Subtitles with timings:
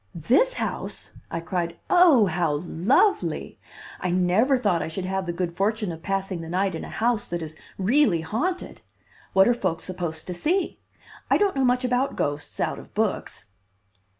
[0.15, 1.77] "This house!" I cried.
[1.87, 3.59] "Oh, how lovely!
[3.99, 6.89] I never thought I should have the good fortune of passing the night in a
[6.89, 8.81] house that is really haunted.
[9.33, 10.79] What are folks supposed to see?
[11.29, 13.45] I don't know much about ghosts out of books."